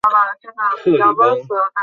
[0.81, 1.41] 克里翁。